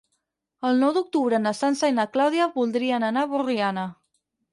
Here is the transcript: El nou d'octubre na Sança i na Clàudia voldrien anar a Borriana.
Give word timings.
El 0.69 0.79
nou 0.83 0.93
d'octubre 0.95 1.39
na 1.43 1.53
Sança 1.57 1.89
i 1.91 1.95
na 1.97 2.05
Clàudia 2.15 2.47
voldrien 2.55 3.07
anar 3.11 3.27
a 3.27 3.31
Borriana. 3.35 3.85